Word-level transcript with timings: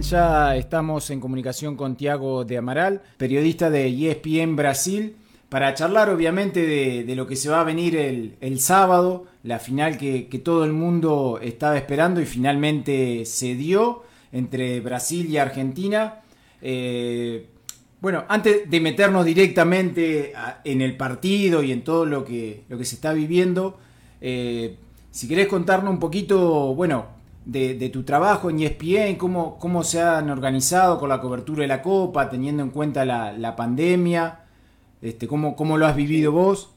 Ya 0.00 0.56
estamos 0.56 1.08
en 1.10 1.20
comunicación 1.20 1.76
con 1.76 1.94
Tiago 1.94 2.44
de 2.44 2.58
Amaral, 2.58 3.02
periodista 3.16 3.70
de 3.70 3.86
ESPN 3.86 4.56
Brasil, 4.56 5.14
para 5.48 5.72
charlar 5.72 6.10
obviamente 6.10 6.66
de, 7.04 7.14
lo 7.14 7.28
que 7.28 7.36
se 7.36 7.48
va 7.48 7.60
a 7.60 7.64
venir 7.64 7.94
el, 7.94 8.58
sábado, 8.58 9.26
la 9.44 9.60
final 9.60 9.96
que, 9.96 10.42
todo 10.44 10.64
el 10.64 10.72
mundo 10.72 11.38
estaba 11.40 11.76
esperando 11.76 12.20
y 12.20 12.26
finalmente 12.26 13.24
se 13.24 13.54
dio 13.54 14.02
entre 14.32 14.80
Brasil 14.80 15.30
y 15.30 15.36
Argentina. 15.36 16.22
Eh, 16.60 17.46
bueno, 18.00 18.24
antes 18.26 18.68
de 18.68 18.80
meternos 18.80 19.24
directamente 19.24 20.32
en 20.64 20.80
el 20.80 20.96
partido 20.96 21.62
y 21.62 21.70
en 21.70 21.84
todo 21.84 22.04
lo 22.04 22.24
que, 22.24 22.64
se 22.68 22.96
está 22.96 23.12
viviendo, 23.12 23.78
eh, 24.20 24.74
si 25.12 25.28
querés 25.28 25.46
contarnos 25.46 25.92
un 25.92 26.00
poquito, 26.00 26.74
bueno, 26.74 27.13
de, 27.44 27.90
tu 27.90 28.04
trabajo 28.04 28.50
en 28.50 28.60
ESPN, 28.60 29.16
cómo, 29.16 29.58
cómo 29.58 29.82
se 29.82 30.00
han 30.00 30.30
organizado 30.30 30.98
con 30.98 31.08
la 31.08 31.20
cobertura 31.20 31.62
de 31.62 31.68
la 31.68 31.82
Copa, 31.82 32.28
teniendo 32.30 32.62
en 32.62 32.70
cuenta 32.70 33.04
la, 33.04 33.56
pandemia, 33.56 34.40
este, 35.02 35.28
cómo, 35.28 35.54
cómo 35.54 35.76
lo 35.76 35.86
has 35.86 35.96
vivido 35.96 36.32
vos. 36.32 36.74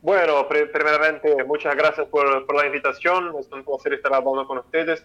Bueno, 0.00 0.48
primeramente, 0.48 1.44
muchas 1.44 1.76
gracias 1.76 2.06
por, 2.08 2.46
por, 2.46 2.56
la 2.56 2.66
invitación, 2.66 3.32
es 3.38 3.50
un 3.52 3.64
placer 3.64 3.94
estar 3.94 4.12
hablando 4.12 4.46
con 4.46 4.58
ustedes. 4.58 5.04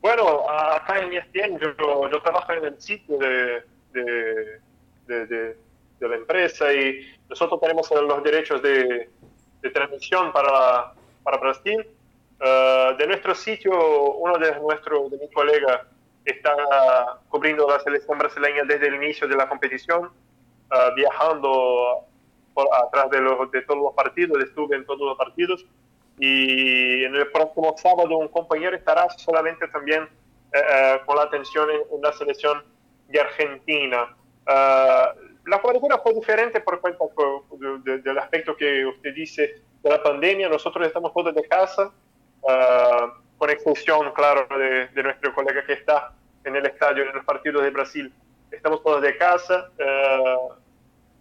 Bueno, 0.00 0.48
acá 0.48 1.00
en 1.00 1.12
ESPN 1.12 1.58
yo, 1.58 2.10
yo 2.10 2.22
trabajo 2.22 2.52
en 2.52 2.66
el 2.66 2.80
sitio 2.80 3.18
de, 3.18 3.62
de, 3.92 4.60
de, 5.06 5.26
de, 5.26 6.08
la 6.08 6.16
empresa 6.16 6.72
y 6.72 7.00
nosotros 7.28 7.60
tenemos 7.60 7.90
los 7.90 8.22
derechos 8.22 8.62
de, 8.62 9.10
transmisión 9.72 10.32
para, 10.32 10.92
para 11.24 11.38
Brasil 11.38 11.84
eh, 12.38 12.94
de 12.98 13.06
nuestro 13.06 13.34
sitio, 13.34 13.72
uno 14.14 14.36
de 14.38 14.58
nuestros, 14.60 15.10
de 15.10 15.18
mis 15.18 15.32
colegas, 15.32 15.80
está 16.24 16.52
cubriendo 17.28 17.68
la 17.68 17.80
selección 17.80 18.18
brasileña 18.18 18.64
desde 18.64 18.88
el 18.88 18.96
inicio 18.96 19.28
de 19.28 19.36
la 19.36 19.48
competición, 19.48 20.06
uh, 20.06 20.94
viajando 20.96 22.04
por, 22.52 22.66
atrás 22.84 23.10
de, 23.10 23.20
los, 23.20 23.50
de 23.52 23.62
todos 23.62 23.80
los 23.80 23.94
partidos, 23.94 24.42
estuve 24.42 24.76
en 24.76 24.84
todos 24.84 25.00
los 25.00 25.16
partidos. 25.16 25.64
Y 26.18 27.04
en 27.04 27.14
el 27.14 27.30
próximo 27.30 27.74
sábado 27.76 28.16
un 28.16 28.28
compañero 28.28 28.74
estará 28.74 29.08
solamente 29.10 29.68
también 29.68 30.02
uh, 30.02 31.06
con 31.06 31.16
la 31.16 31.22
atención 31.22 31.68
en, 31.70 32.02
la 32.02 32.12
selección 32.12 32.64
de 33.08 33.20
Argentina. 33.20 34.16
la 34.46 35.62
cobertura 35.62 35.98
fue 35.98 36.12
diferente 36.12 36.60
por 36.60 36.80
cuenta 36.80 37.04
del 37.84 38.18
aspecto 38.18 38.56
que 38.56 38.84
usted 38.84 39.14
dice 39.14 39.62
de 39.82 39.90
la 39.90 40.02
pandemia. 40.02 40.48
Nosotros 40.48 40.84
estamos 40.86 41.12
todos 41.14 41.32
de 41.32 41.46
casa, 41.46 41.92
con 43.38 43.50
excepción, 43.50 44.12
claro, 44.12 44.46
de, 44.58 45.02
nuestro 45.02 45.34
colega 45.34 45.64
que 45.64 45.74
está 45.74 46.12
en 46.44 46.56
el 46.56 46.66
estadio, 46.66 47.04
en 47.04 47.14
los 47.14 47.24
partidos 47.24 47.62
de 47.62 47.70
Brasil. 47.70 48.12
Estamos 48.50 48.82
todos 48.82 49.02
de 49.02 49.16
casa, 49.16 49.70
ah, 49.80 50.56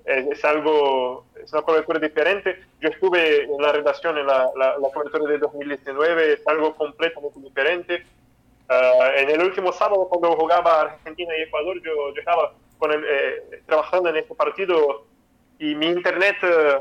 es, 0.05 0.45
algo, 0.45 1.25
es 1.41 1.51
una 1.51 1.63
cobertura 1.63 1.99
diferente. 1.99 2.63
Yo 2.79 2.89
estuve 2.89 3.43
en 3.43 3.61
la 3.61 3.71
redacción 3.71 4.17
en 4.17 4.27
la, 4.27 4.49
la, 4.55 4.75
cobertura 4.93 5.25
de 5.31 5.39
2019, 5.39 6.33
es 6.33 6.47
algo 6.47 6.75
completamente 6.75 7.39
diferente. 7.39 8.05
Ah, 8.69 9.09
en 9.15 9.29
el 9.29 9.41
último 9.41 9.71
sábado, 9.71 10.07
cuando 10.07 10.35
jugaba 10.37 10.81
Argentina 10.81 11.33
y 11.37 11.41
Ecuador, 11.41 11.81
yo, 11.83 12.13
yo 12.13 12.19
estaba 12.19 12.53
con 12.77 12.91
eh, 12.93 13.61
trabajando 13.65 14.09
en 14.09 14.17
este 14.17 14.35
partido 14.35 15.05
y 15.59 15.75
mi 15.75 15.87
internet 15.87 16.35
eh, 16.43 16.79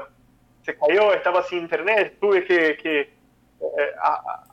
se 0.63 0.77
cayó, 0.77 1.13
estaba 1.13 1.43
sin 1.43 1.61
internet, 1.61 2.17
tuve 2.21 2.45
que, 2.45 2.77
que 2.77 3.11
eh, 3.79 3.93
a, 4.03 4.45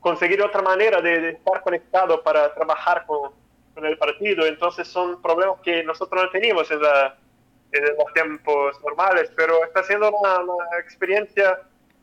conseguir 0.00 0.42
otra 0.42 0.60
manera 0.60 1.00
de, 1.00 1.30
estar 1.30 1.62
conectado 1.62 2.22
para 2.22 2.52
trabajar 2.54 3.06
con, 3.06 3.30
con, 3.74 3.86
el 3.86 3.96
partido. 3.96 4.44
Entonces 4.46 4.86
son 4.86 5.22
problemas 5.22 5.60
que 5.62 5.82
nosotros 5.82 6.24
no 6.24 6.30
teníamos 6.30 6.70
en, 6.70 6.80
los 6.80 8.12
tiempos 8.12 8.80
normales, 8.84 9.32
pero 9.34 9.64
está 9.64 9.82
siendo 9.82 10.10
una, 10.10 10.78
experiencia 10.78 11.58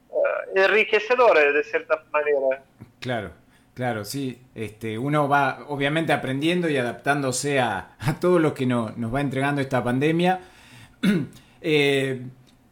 uh, 0.09 0.57
enriquecedora 0.57 1.51
de 1.51 1.63
cierta 1.63 2.03
manera. 2.11 2.63
Claro. 2.99 3.31
Claro, 3.73 4.03
sí. 4.03 4.41
Este, 4.53 4.97
uno 4.97 5.29
va 5.29 5.59
obviamente 5.69 6.11
aprendiendo 6.11 6.69
y 6.69 6.77
adaptándose 6.77 7.59
a, 7.59 7.95
a 7.99 8.19
todo 8.19 8.37
lo 8.37 8.53
que 8.53 8.65
no, 8.65 8.91
nos 8.97 9.13
va 9.13 9.21
entregando 9.21 9.61
esta 9.61 9.83
pandemia. 9.83 10.41
eh, 11.61 12.21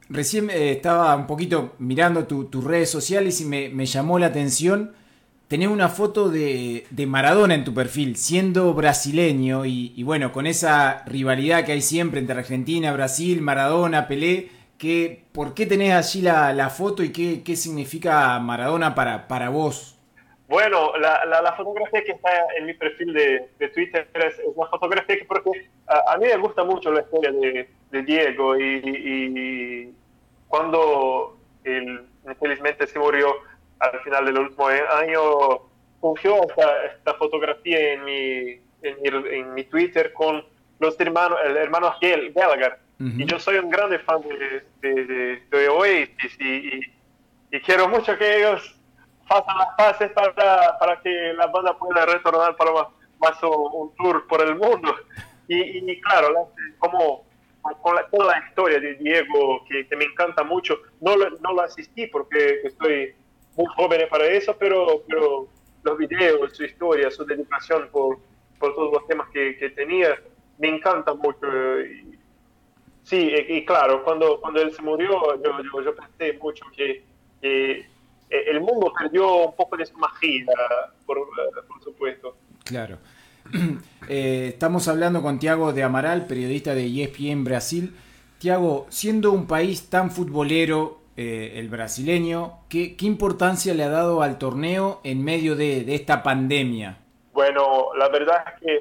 recién 0.09 0.49
eh, 0.49 0.71
estaba 0.71 1.15
un 1.15 1.27
poquito 1.27 1.75
mirando 1.79 2.25
tus 2.25 2.63
redes 2.63 2.89
sociales 2.89 3.39
y 3.41 3.45
me, 3.45 3.85
llamó 3.85 4.19
la 4.19 4.27
atención 4.27 4.93
tener 5.47 5.69
una 5.69 5.89
foto 5.89 6.29
de, 6.29 6.85
Maradona 7.07 7.55
en 7.55 7.63
tu 7.63 7.73
perfil, 7.73 8.15
siendo 8.15 8.73
brasileño 8.73 9.65
y, 9.65 10.03
bueno, 10.03 10.31
con 10.31 10.45
esa 10.45 11.03
rivalidad 11.05 11.65
que 11.65 11.71
hay 11.71 11.81
siempre 11.81 12.19
entre 12.19 12.37
Argentina, 12.37 12.93
Brasil, 12.93 13.41
Maradona, 13.41 14.07
Pelé, 14.07 14.49
que, 14.77 15.23
¿por 15.31 15.53
qué 15.53 15.65
tenés 15.65 15.93
allí 15.93 16.21
la, 16.21 16.69
foto 16.69 17.03
y 17.03 17.11
qué, 17.11 17.43
qué, 17.43 17.55
significa 17.55 18.39
Maradona 18.39 18.93
para, 18.93 19.27
para 19.27 19.49
vos? 19.49 19.99
Bueno, 20.49 20.93
la, 20.97 21.53
fotografía 21.55 22.03
que 22.03 22.13
está 22.13 22.31
en 22.57 22.65
mi 22.65 22.73
perfil 22.73 23.13
de, 23.13 23.69
Twitter 23.69 24.07
es, 24.15 24.41
una 24.55 24.67
fotografía 24.67 25.15
que 25.15 25.25
porque 25.25 25.69
a, 25.87 26.17
mí 26.17 26.25
me 26.25 26.37
gusta 26.37 26.63
mucho 26.63 26.91
la 26.91 27.01
historia 27.01 27.31
de, 27.31 27.69
Diego 27.91 28.57
y, 28.57 29.93
cuando 30.47 31.37
él 31.63 32.05
infelizmente 32.27 32.87
se 32.87 32.99
murió 32.99 33.35
al 33.79 33.99
final 34.01 34.25
del 34.25 34.39
último 34.39 34.67
año, 34.67 35.21
surgió 36.01 36.35
esta, 36.49 37.13
fotografía 37.15 37.93
en 37.93 38.03
mi, 38.03 38.61
en 38.81 39.53
mi, 39.53 39.63
Twitter 39.65 40.13
con 40.13 40.43
los 40.79 40.99
hermanos, 40.99 41.37
el 41.45 41.57
hermano 41.57 41.93
Gallagher. 42.01 42.79
Y 42.99 43.25
yo 43.25 43.39
soy 43.39 43.57
un 43.57 43.69
grande 43.69 43.97
fan 43.99 44.21
de, 44.81 45.41
de, 45.49 45.69
Oasis 45.69 46.37
y, 46.37 46.81
y, 47.49 47.59
quiero 47.61 47.87
mucho 47.87 48.17
que 48.17 48.39
ellos 48.39 48.75
hagan 49.29 49.57
las 49.57 49.69
paces 49.77 50.11
para, 50.11 50.77
para 50.77 50.99
que 51.01 51.33
la 51.33 51.47
banda 51.47 51.77
pueda 51.77 52.05
retornar 52.05 52.57
para 52.57 52.71
más, 53.19 53.43
un, 53.43 53.95
tour 53.95 54.27
por 54.27 54.41
el 54.41 54.55
mundo. 54.55 54.93
Y, 55.47 55.91
y 55.91 56.01
claro, 56.01 56.51
como 56.77 57.28
con 57.61 57.95
toda 58.11 58.37
la 58.39 58.47
historia 58.47 58.79
de 58.79 58.95
Diego, 58.95 59.65
que, 59.65 59.85
me 59.95 60.05
encanta 60.05 60.43
mucho. 60.43 60.79
No 61.01 61.15
lo, 61.15 61.29
no 61.39 61.53
lo 61.53 61.61
asistí 61.61 62.07
porque 62.07 62.61
estoy 62.63 63.13
muy 63.55 63.65
joven 63.75 64.07
para 64.09 64.25
eso, 64.25 64.55
pero, 64.57 65.03
pero 65.07 65.47
los 65.83 65.97
videos, 65.97 66.55
su 66.55 66.63
historia, 66.63 67.11
su 67.11 67.25
dedicación 67.25 67.89
por, 67.91 68.19
por 68.59 68.75
todos 68.75 68.93
los 68.93 69.07
temas 69.07 69.29
que, 69.29 69.57
que 69.57 69.69
tenía, 69.71 70.19
me 70.57 70.69
encanta 70.69 71.13
mucho. 71.13 71.47
sí, 73.03 73.33
y, 73.47 73.65
claro, 73.65 74.03
cuando, 74.03 74.39
cuando 74.39 74.61
él 74.61 74.71
se 74.73 74.81
murió, 74.81 75.09
yo, 75.43 75.81
yo, 75.81 75.95
pensé 75.95 76.37
mucho 76.39 76.65
que, 76.75 77.03
que, 77.41 77.85
el 78.29 78.61
mundo 78.61 78.93
perdió 78.97 79.47
un 79.47 79.55
poco 79.55 79.75
de 79.75 79.85
su 79.85 79.97
magia, 79.97 80.45
por, 81.05 81.17
por 81.67 81.83
supuesto. 81.83 82.37
Claro. 82.63 82.99
Eh, 84.11 84.47
estamos 84.53 84.87
hablando 84.87 85.21
con 85.21 85.37
Tiago 85.37 85.71
de 85.71 85.83
Amaral, 85.83 86.25
periodista 86.25 86.73
de 86.73 86.87
ESPN 86.87 87.43
Brasil. 87.43 87.95
Tiago, 88.39 88.87
siendo 88.89 89.31
un 89.31 89.45
país 89.45 89.87
tan 89.87 90.09
futbolero, 90.09 91.01
eh, 91.15 91.59
el 91.59 91.69
brasileño, 91.69 92.61
¿qué, 92.69 92.95
importancia 93.01 93.71
le 93.75 93.83
ha 93.83 93.89
dado 93.89 94.23
al 94.23 94.39
torneo 94.39 94.99
en 95.03 95.23
medio 95.23 95.55
de, 95.55 95.93
esta 95.93 96.23
pandemia? 96.23 96.97
Bueno, 97.33 97.93
la 97.99 98.09
verdad 98.09 98.45
es 98.47 98.61
que 98.61 98.75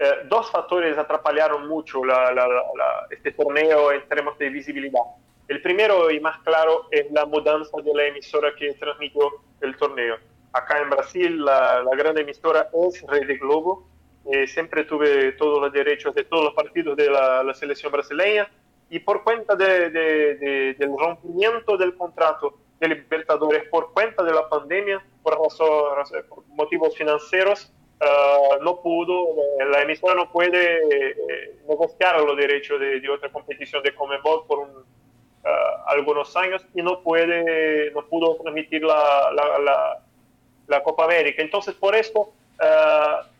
eh, 0.00 0.12
dos 0.28 0.50
factores 0.50 0.98
atrapallaron 0.98 1.68
mucho 1.68 2.00
este 3.10 3.30
torneo 3.30 3.92
en 3.92 4.08
términos 4.08 4.36
de 4.38 4.48
visibilidad. 4.48 5.02
El 5.46 5.62
primero 5.62 6.10
y 6.10 6.18
más 6.18 6.38
claro 6.38 6.88
es 6.90 7.08
la 7.12 7.26
mudanza 7.26 7.76
de 7.80 7.94
la 7.94 8.06
emisora 8.06 8.48
que 8.58 8.72
transmitió 8.74 9.30
el 9.60 9.76
torneo. 9.76 10.16
Acá 10.52 10.80
en 10.80 10.90
Brasil 10.90 11.44
la, 11.44 11.80
la 11.84 11.96
gran 11.96 12.18
emisora 12.18 12.70
es 12.72 13.04
Rede 13.06 13.36
Globo, 13.36 13.93
eh, 14.32 14.46
siempre 14.46 14.84
tuve 14.84 15.32
todos 15.32 15.60
los 15.60 15.72
derechos 15.72 16.14
de 16.14 16.24
todos 16.24 16.44
los 16.44 16.54
partidos 16.54 16.96
de 16.96 17.10
la, 17.10 17.52
selección 17.54 17.92
brasileña 17.92 18.50
y 18.88 18.98
por 18.98 19.22
cuenta 19.22 19.54
de, 19.54 19.90
del 19.90 20.96
rompimiento 20.98 21.76
del 21.76 21.94
contrato 21.94 22.58
de 22.80 22.88
Libertadores 22.88 23.64
por 23.68 23.92
cuenta 23.92 24.22
de 24.22 24.32
la 24.32 24.48
pandemia, 24.48 25.04
por, 25.22 25.38
motivos 26.48 26.96
financieros, 26.96 27.72
ah, 28.00 28.58
no 28.62 28.80
pudo, 28.80 29.34
eh, 29.60 29.64
la 29.70 29.82
emisora 29.82 30.14
no 30.14 30.30
puede 30.30 30.78
eh, 30.78 31.56
negociar 31.68 32.20
los 32.20 32.36
derechos 32.36 32.80
de, 32.80 33.08
otra 33.08 33.30
competición 33.30 33.82
de 33.82 33.94
Comebol 33.94 34.46
por 34.46 34.68
ah, 35.44 35.84
algunos 35.86 36.36
años 36.36 36.66
y 36.74 36.82
no 36.82 37.00
puede, 37.00 37.90
no 37.92 38.06
pudo 38.06 38.36
transmitir 38.36 38.82
la, 38.82 39.30
la, 39.32 40.00
la, 40.66 40.82
Copa 40.82 41.04
América. 41.04 41.42
Entonces, 41.42 41.74
por 41.74 41.94
esto, 41.94 42.32
uh, 42.60 43.33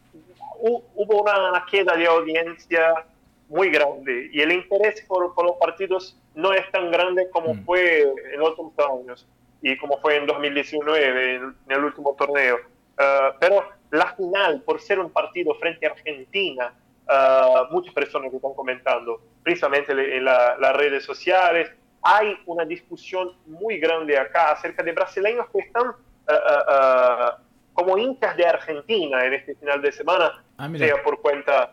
hubo 0.64 1.22
una 1.22 1.64
queda 1.70 1.96
de 1.96 2.06
audiencia 2.06 3.05
muy 3.49 3.70
grande 3.70 4.31
y 4.32 4.40
el 4.40 4.52
interés 4.52 5.02
por, 5.02 5.32
los 5.44 5.56
partidos 5.61 6.19
no 6.34 6.52
es 6.52 6.70
tan 6.72 6.90
grande 6.90 7.28
como 7.31 7.55
mm. 7.55 7.64
fue 7.64 8.02
en 8.32 8.40
otros 8.40 8.72
años 8.78 9.26
y 9.62 9.76
como 9.78 9.99
fue 10.00 10.16
en 10.16 10.26
2019, 10.26 11.34
en, 11.37 11.55
el 11.69 11.84
último 11.84 12.14
torneo. 12.19 12.58
Ah, 12.99 13.34
pero 13.40 13.64
la 13.90 14.14
final, 14.14 14.61
por 14.62 14.81
ser 14.81 14.99
un 14.99 15.11
partido 15.11 15.55
frente 15.55 15.87
a 15.87 15.90
Argentina, 15.90 16.75
uh, 17.08 17.72
muchas 17.72 17.94
personas 17.94 18.31
que 18.31 18.37
están 18.37 18.52
comentando, 18.55 19.20
precisamente 19.43 19.93
en 19.93 20.25
las 20.25 20.76
redes 20.76 21.05
sociales, 21.05 21.70
hay 22.02 22.37
una 22.46 22.64
discusión 22.64 23.32
muy 23.46 23.78
grande 23.78 24.19
acá 24.19 24.52
acerca 24.52 24.82
de 24.82 24.93
brasileños 24.93 25.46
que 25.50 25.61
están 25.61 25.87
uh, 25.87 25.93
uh, 25.93 27.44
como 27.75 27.99
hinchas 27.99 28.37
de 28.37 28.47
Argentina 28.47 29.25
en 29.26 29.35
este 29.35 29.55
final 29.56 29.82
de 29.82 29.93
semana, 29.93 30.44
ah, 30.59 30.71
sea 30.76 31.03
por 31.03 31.21
cuenta 31.21 31.73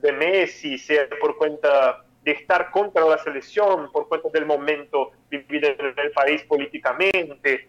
de 0.00 0.12
Messi, 0.12 0.76
sea 0.78 1.06
por 1.20 1.36
cuenta 1.36 2.04
de 2.22 2.32
estar 2.32 2.70
contra 2.70 3.04
la 3.04 3.18
selección, 3.18 3.92
por 3.92 4.08
cuenta 4.08 4.28
del 4.32 4.46
momento 4.46 5.12
vivido 5.30 5.68
en 5.68 5.98
el 5.98 6.10
país 6.12 6.42
políticamente. 6.44 7.68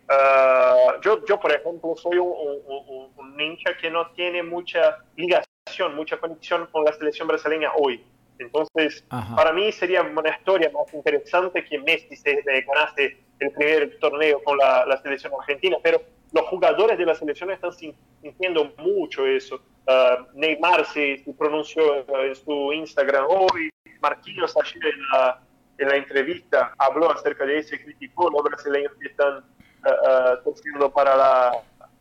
yo, 1.01 1.25
yo, 1.25 1.39
por 1.39 1.51
ejemplo, 1.51 1.95
soy 1.97 2.17
un, 2.17 2.33
un, 2.65 3.11
un 3.15 3.41
hincha 3.41 3.75
que 3.77 3.91
no 3.91 4.11
tiene 4.11 4.41
mucha 4.41 4.97
ligación, 5.17 5.95
mucha 5.95 6.17
conexión 6.17 6.67
con 6.71 6.85
la 6.85 6.93
selección 6.93 7.27
brasileña 7.27 7.71
hoy. 7.77 8.01
Entonces, 8.39 9.03
para 9.09 9.53
mí 9.53 9.71
sería 9.71 10.01
una 10.01 10.29
historia 10.29 10.69
más 10.71 10.93
interesante 10.93 11.63
que 11.63 11.79
Messi 11.79 12.15
se 12.15 12.41
ganase 12.41 13.17
el 13.39 13.51
primer 13.51 13.97
torneo 13.99 14.43
con 14.43 14.57
la, 14.57 14.99
selección 15.01 15.33
argentina, 15.39 15.77
pero 15.81 16.01
los 16.31 16.45
jugadores 16.47 16.97
de 16.97 17.05
la 17.05 17.15
selección 17.15 17.51
están 17.51 17.71
sintiendo 17.73 18.73
mucho 18.77 19.25
eso. 19.25 19.61
Uh, 19.87 20.25
Neymar 20.33 20.85
se, 20.85 21.23
pronunció 21.37 22.05
en 22.23 22.35
su 22.35 22.73
Instagram 22.73 23.25
hoy, 23.29 23.69
Marquinhos 24.01 24.55
ayer 24.57 24.85
en 24.85 25.01
la, 25.11 25.41
en 25.77 25.89
la 25.89 25.95
entrevista 25.95 26.73
habló 26.77 27.11
acerca 27.11 27.45
de 27.45 27.59
eso 27.59 27.75
y 27.75 27.79
criticó 27.79 28.29
los 28.31 28.43
brasileños 28.43 28.93
que 28.99 29.07
están 29.09 29.43
uh, 29.85 30.49
uh, 30.49 30.91
para 30.91 31.15
la, 31.15 31.51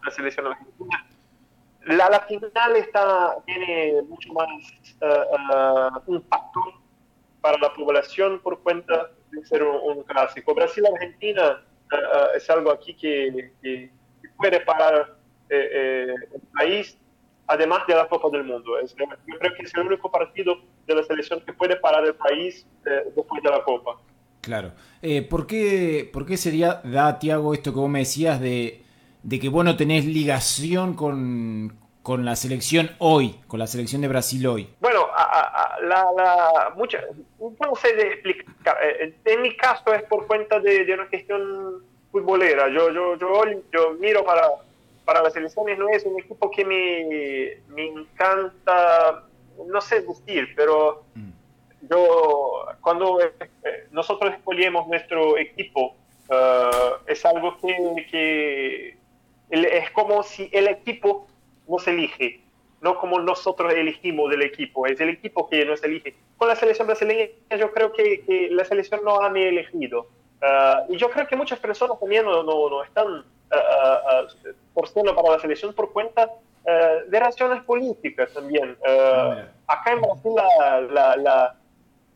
la 0.03 0.11
selección 0.11 0.47
argentina 0.47 1.07
la, 1.87 2.09
la 2.09 2.21
final 2.21 2.77
está, 2.77 3.37
tiene 3.45 4.03
mucho 4.03 4.33
más 4.33 4.49
impacto 6.07 6.61
para 7.41 7.59
la 7.59 7.73
población 7.75 8.41
por 8.41 8.61
cuenta 8.63 9.11
de 9.31 9.45
ser 9.45 9.63
un, 9.63 10.03
clásico. 10.05 10.55
Brasil-Argentina 10.55 11.63
es 12.35 12.49
algo 12.49 12.71
aquí 12.71 12.95
que, 12.95 13.53
que 13.63 13.91
puede 14.37 14.61
parar 14.61 15.17
eh, 15.49 16.15
el 16.35 16.41
país, 16.57 16.99
además 17.47 17.87
de 17.87 17.95
la 17.95 18.09
Copa 18.09 18.29
del 18.31 18.45
Mundo. 18.45 18.79
Es, 18.79 18.95
yo 18.95 19.07
creo 19.39 19.55
que 19.55 19.63
es 19.63 19.75
el 19.75 19.87
único 19.87 20.11
partido 20.11 20.57
de 20.87 20.95
la 20.95 21.03
selección 21.03 21.41
que 21.41 21.53
puede 21.53 21.77
parar 21.77 22.05
el 22.05 22.15
país 22.15 22.67
después 23.17 23.43
de 23.43 23.51
la 23.51 23.63
Copa. 23.63 23.99
Claro. 24.41 24.73
Eh, 25.01 25.23
¿por, 25.23 25.47
qué, 25.47 26.09
¿Por 26.13 26.27
qué 26.27 26.37
sería, 26.37 26.81
da, 26.85 27.19
Tiago, 27.19 27.55
esto 27.55 27.73
que 27.73 27.81
vos 27.81 27.89
me 27.89 28.01
decías 28.01 28.41
de 28.41 28.85
de 29.25 29.41
que 29.41 29.49
vos 29.49 29.65
no 29.65 29.77
tenés 29.77 30.05
ligación 30.05 30.95
con, 30.95 31.77
con 32.03 32.25
la 32.25 32.37
selección 32.37 32.91
hoy, 32.99 33.41
con 33.49 33.59
la 33.59 33.67
selección 33.67 34.03
de 34.03 34.09
Brasil 34.09 34.47
hoy? 34.47 34.69
Bueno, 34.81 35.09
la, 35.83 36.07
la, 36.17 36.73
mucha, 36.77 37.01
no 37.41 37.75
sé 37.75 37.95
de 37.95 38.03
explicar. 38.13 38.77
Eh, 38.83 39.15
en 39.25 39.43
mi 39.43 39.57
caso 39.57 39.93
es 39.95 40.03
por 40.05 40.27
cuenta 40.27 40.61
de, 40.61 40.87
una 40.93 41.09
cuestión 41.09 41.83
futbolera. 42.15 42.69
Yo, 42.69 42.93
yo, 42.93 43.17
yo, 43.17 43.43
yo 43.73 43.95
miro 43.99 44.25
para, 44.25 44.49
para 45.05 45.21
las 45.21 45.33
selecciones, 45.33 45.77
no 45.77 45.89
es 45.89 46.05
un 46.05 46.21
equipo 46.21 46.49
que 46.49 46.65
me, 46.65 47.75
me 47.75 47.89
encanta, 47.89 49.25
no 49.67 49.81
sé 49.81 50.03
decir, 50.03 50.55
pero 50.55 51.03
mm. 51.17 51.31
yo, 51.91 52.67
cuando 52.81 53.21
eh, 53.21 53.33
nosotros 53.91 54.33
escogemos 54.33 54.87
nuestro 54.87 55.37
equipo, 55.37 55.97
eh, 56.31 56.71
es 57.09 57.25
algo 57.25 57.57
que, 57.59 58.07
que 58.09 58.97
es 59.51 59.91
como 59.91 60.23
si 60.23 60.49
el 60.53 60.69
equipo 60.69 61.27
nos 61.67 61.89
elige, 61.89 62.41
no 62.81 62.97
como 62.99 63.19
nosotros 63.19 63.73
elegimos 63.73 64.31
del 64.31 64.43
equipo, 64.43 64.87
es 64.87 65.01
el 65.01 65.09
equipo 65.09 65.49
que 65.49 65.65
nos 65.65 65.83
elige. 65.83 66.15
Con 66.37 66.47
la 66.47 66.55
selección 66.55 66.87
brasileña 66.87 67.27
yo 67.59 67.73
creo 67.73 67.93
que, 67.93 68.49
la 68.53 68.65
selección 68.65 69.01
no 69.05 69.21
ha 69.21 69.31
ni 69.31 69.43
elegido. 69.43 70.07
Ah, 70.47 70.85
y 70.91 70.97
yo 70.99 71.09
creo 71.11 71.27
que 71.27 71.37
muchas 71.37 71.59
personas 71.59 71.99
también 71.99 72.27
no, 72.27 72.43
no, 72.43 72.85
están 72.85 73.07
uh, 73.07 74.75
uh, 74.75 75.15
para 75.15 75.31
la 75.31 75.39
selección 75.39 75.73
por 75.73 75.93
cuenta 75.93 76.31
de 77.09 77.21
razones 77.21 77.63
políticas 77.65 78.33
también. 78.33 78.77
Acá 79.67 79.93
en 79.93 80.01
Brasil 80.01 80.33
la, 80.35 81.17
la, 81.17 81.57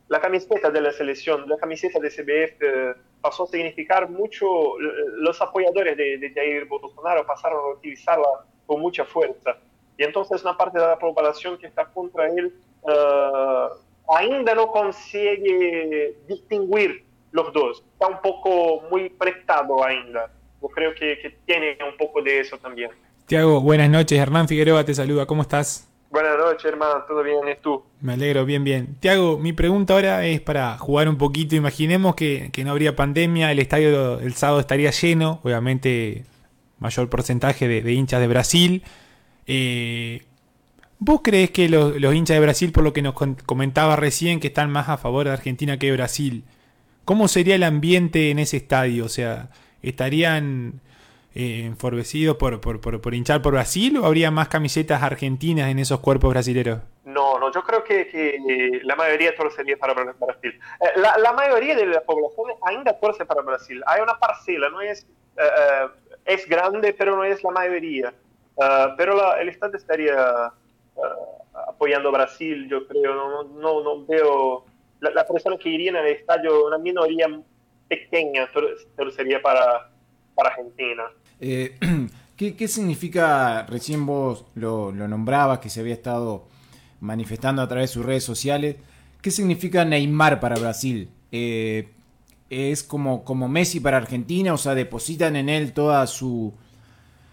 la, 0.08 0.20
camiseta 0.20 0.70
de 0.70 0.80
la 0.80 0.90
selección, 0.90 1.46
la 1.46 1.58
camiseta 1.58 1.98
de 2.00 2.08
CBF 2.08 2.98
pasó 3.20 3.44
a 3.44 3.46
significar 3.46 4.08
mucho, 4.08 4.46
los 4.78 5.40
apoyadores 5.42 5.98
de, 5.98 6.16
de 6.16 6.30
Jair 6.32 6.64
Bolsonaro 6.64 7.26
pasaron 7.26 7.58
a 7.58 7.76
utilizarla 7.76 8.26
con 8.66 8.80
mucha 8.80 9.04
fuerza. 9.04 9.58
Y 9.98 10.04
entonces 10.04 10.42
una 10.42 10.56
parte 10.56 10.78
de 10.78 10.86
la 10.86 10.98
población 10.98 11.58
que 11.58 11.66
está 11.66 11.84
contra 11.86 12.28
él 12.28 12.54
uh, 12.82 14.14
ainda 14.16 14.54
no 14.54 14.68
consigue 14.68 16.16
distinguir 16.26 17.07
los 17.32 17.52
dos. 17.52 17.84
Está 17.92 18.08
un 18.08 18.20
poco 18.20 18.82
muy 18.90 19.08
prestado 19.10 19.84
ainda. 19.84 20.30
Yo 20.60 20.68
creo 20.68 20.94
que, 20.94 21.18
que 21.20 21.30
tiene 21.46 21.76
un 21.88 21.96
poco 21.96 22.22
de 22.22 22.40
eso 22.40 22.58
también. 22.58 22.90
Tiago, 23.26 23.60
buenas 23.60 23.90
noches. 23.90 24.18
Hernán 24.18 24.48
Figueroa 24.48 24.84
te 24.84 24.94
saluda. 24.94 25.26
¿Cómo 25.26 25.42
estás? 25.42 25.88
Buenas 26.10 26.38
noches, 26.38 26.64
hermano. 26.64 27.04
¿Todo 27.06 27.22
bien? 27.22 27.46
¿Es 27.48 27.60
tú? 27.60 27.84
Me 28.00 28.14
alegro, 28.14 28.44
bien, 28.44 28.64
bien. 28.64 28.96
Tiago, 29.00 29.38
mi 29.38 29.52
pregunta 29.52 29.94
ahora 29.94 30.24
es 30.26 30.40
para 30.40 30.78
jugar 30.78 31.08
un 31.08 31.18
poquito. 31.18 31.54
Imaginemos 31.54 32.14
que, 32.14 32.50
que 32.52 32.64
no 32.64 32.70
habría 32.70 32.96
pandemia, 32.96 33.52
el 33.52 33.58
estadio 33.58 34.18
el 34.18 34.34
sábado 34.34 34.60
estaría 34.60 34.90
lleno. 34.90 35.40
Obviamente 35.44 36.24
mayor 36.78 37.08
porcentaje 37.08 37.68
de, 37.68 37.92
hinchas 37.92 38.20
de 38.20 38.28
Brasil. 38.28 38.82
Eh, 39.46 40.22
¿Vos 40.98 41.20
crees 41.22 41.50
que 41.50 41.68
los, 41.68 41.94
hinchas 42.14 42.36
de 42.36 42.40
Brasil, 42.40 42.72
por 42.72 42.84
lo 42.84 42.92
que 42.92 43.02
nos 43.02 43.14
comentaba 43.14 43.96
recién, 43.96 44.40
que 44.40 44.48
están 44.48 44.70
más 44.70 44.88
a 44.88 44.98
favor 44.98 45.26
de 45.26 45.32
Argentina 45.32 45.78
que 45.78 45.86
de 45.86 45.92
Brasil, 45.92 46.44
cómo 47.08 47.26
sería 47.26 47.54
el 47.54 47.62
ambiente 47.62 48.30
en 48.30 48.38
ese 48.38 48.58
estadio? 48.58 49.06
O 49.06 49.08
sea, 49.08 49.48
¿estarían 49.80 50.82
eh, 51.34 51.62
enforbecidos 51.64 52.36
por, 52.36 52.60
por, 52.60 53.14
hinchar 53.14 53.40
por 53.40 53.54
Brasil 53.54 53.96
o 53.96 54.04
habría 54.04 54.30
más 54.30 54.48
camisetas 54.48 55.02
argentinas 55.02 55.70
en 55.70 55.78
esos 55.78 56.00
cuerpos 56.00 56.28
brasileños? 56.28 56.80
No, 57.06 57.38
no, 57.38 57.50
yo 57.50 57.62
creo 57.62 57.82
que, 57.82 58.82
la 58.84 58.94
mayoría 58.94 59.34
torcería 59.34 59.78
para 59.78 59.94
Brasil. 59.94 60.52
Eh, 60.52 61.00
la, 61.00 61.32
mayoría 61.32 61.74
de 61.74 61.86
la 61.86 62.02
población 62.02 62.48
ainda 62.66 62.92
torce 63.00 63.24
para 63.24 63.40
Brasil. 63.40 63.82
Hay 63.86 64.02
una 64.02 64.18
parcela, 64.18 64.68
no 64.68 64.82
es 64.82 65.06
es 66.26 66.46
grande, 66.46 66.92
pero 66.92 67.16
no 67.16 67.24
es 67.24 67.42
la 67.42 67.50
mayoría. 67.52 68.12
Ah, 68.60 68.94
pero 68.98 69.34
el 69.36 69.48
Estado 69.48 69.78
estaría 69.78 70.14
ah, 70.18 70.52
apoyando 71.68 72.10
a 72.10 72.12
Brasil, 72.12 72.68
yo 72.68 72.86
creo. 72.86 73.14
No, 73.14 73.82
no 73.82 74.04
veo. 74.04 74.66
La, 75.00 75.10
la, 75.10 75.26
persona 75.26 75.56
que 75.56 75.68
iría 75.68 75.90
en 75.90 75.96
el 75.96 76.06
estadio, 76.06 76.66
una 76.66 76.78
minoría 76.78 77.26
pequeña, 77.88 78.48
pero 78.96 79.10
sería 79.10 79.40
para, 79.40 79.90
para 80.34 80.50
Argentina. 80.50 81.04
Eh, 81.40 81.78
¿qué, 82.36 82.56
¿qué, 82.56 82.68
significa, 82.68 83.64
recién 83.68 84.04
vos 84.06 84.44
lo, 84.54 84.92
lo 84.92 85.08
nombrabas, 85.08 85.60
que 85.60 85.70
se 85.70 85.80
había 85.80 85.94
estado 85.94 86.46
manifestando 87.00 87.62
a 87.62 87.68
través 87.68 87.90
de 87.90 87.94
sus 87.94 88.04
redes 88.04 88.24
sociales, 88.24 88.76
¿qué 89.22 89.30
significa 89.30 89.84
Neymar 89.84 90.40
para 90.40 90.56
Brasil? 90.56 91.10
Eh, 91.32 91.88
es 92.50 92.82
como, 92.82 93.24
como 93.24 93.48
Messi 93.48 93.80
para 93.80 93.98
Argentina, 93.98 94.54
o 94.54 94.58
sea, 94.58 94.74
depositan 94.74 95.36
en 95.36 95.48
él 95.48 95.72
toda 95.72 96.06
su, 96.06 96.54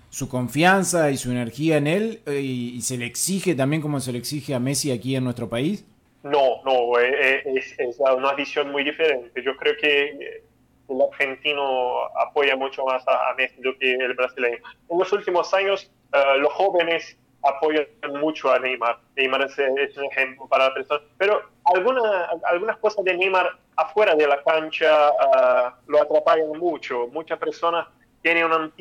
su 0.10 0.28
confianza 0.28 1.12
y 1.12 1.18
su 1.18 1.32
energía 1.32 1.78
en 1.78 1.88
él 1.88 2.22
eh, 2.26 2.42
y, 2.42 2.82
se 2.82 2.98
le 2.98 3.06
exige 3.06 3.56
también 3.56 3.82
como 3.82 4.00
se 4.00 4.12
le 4.12 4.18
exige 4.18 4.54
a 4.54 4.60
Messi 4.60 4.92
aquí 4.92 5.16
en 5.16 5.24
nuestro 5.24 5.50
país? 5.50 5.86
No, 6.26 6.64
no, 6.66 7.00
eh, 7.00 7.44
eh, 7.46 7.64
es, 7.78 8.00
una 8.00 8.34
visión 8.34 8.72
muy 8.72 8.84
diferente. 8.84 9.44
Yo 9.44 9.56
creo 9.58 9.76
que 9.78 10.42
el 10.90 11.02
argentino 11.02 12.04
apoya 12.18 12.56
mucho 12.56 12.84
más 12.84 13.08
a, 13.08 13.32
Messi 13.38 13.62
do 13.62 13.78
que 13.78 13.94
el 13.94 14.16
brasileño. 14.16 14.58
En 14.90 14.98
los 14.98 15.14
últimos 15.14 15.54
años, 15.54 15.92
los 16.40 16.52
jóvenes 16.54 17.16
apoyan 17.44 17.86
mucho 18.20 18.52
a 18.52 18.58
Neymar. 18.58 18.98
Neymar 19.16 19.44
es, 19.44 19.58
un 19.98 20.06
ejemplo 20.06 20.48
para 20.48 20.70
la 20.70 20.74
persona. 20.74 21.02
Pero 21.20 21.44
alguna, 21.64 22.30
algunas 22.46 22.78
cosas 22.78 23.06
de 23.06 23.16
Neymar 23.16 23.60
afuera 23.76 24.16
de 24.16 24.28
la 24.28 24.42
cancha 24.44 25.12
uh, 25.12 25.92
lo 25.92 26.02
atrapan 26.02 26.40
mucho. 26.58 27.08
Muchas 27.10 27.38
personas 27.38 27.88
tienen 28.24 28.46
una, 28.46 28.72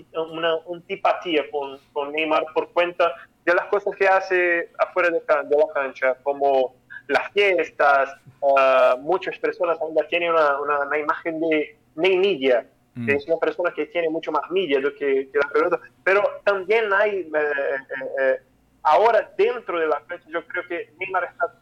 antipatía 0.73 1.45
con, 1.51 2.13
Neymar 2.13 2.47
por 2.55 2.73
cuenta 2.73 3.13
de 3.45 3.55
las 3.55 3.67
cosas 3.67 3.95
que 3.97 4.09
hace 4.09 4.71
afuera 4.79 5.11
de 5.11 5.21
la 5.29 5.75
cancha, 5.75 6.15
como 6.23 6.75
las 7.09 7.31
fiestas. 7.33 8.11
Uh, 8.41 8.99
muchas 9.01 9.39
personas 9.39 9.79
tienen 10.09 10.31
una, 10.31 10.61
una, 10.61 10.99
imagen 10.99 11.41
de 11.41 11.77
Neymar, 11.97 12.67
mm. 12.95 13.11
es 13.11 13.27
una 13.27 13.39
persona 13.39 13.73
que 13.73 13.87
tiene 13.87 14.11
mucho 14.11 14.31
más 14.33 14.51
media 14.51 14.81
do 14.81 14.95
que, 14.95 15.29
que 15.31 15.39
la 15.39 15.49
pelota, 15.49 15.81
pero 16.03 16.23
también 16.45 16.93
hay, 16.93 17.21
eh, 17.21 17.31
eh, 17.35 18.07
eh, 18.21 18.41
ahora 18.83 19.33
dentro 19.37 19.79
de 19.79 19.87
la 19.87 20.01
cancha, 20.07 20.29
yo 20.29 20.47
creo 20.47 20.65
que 20.69 20.93
Neymar 20.99 21.25
está 21.25 21.55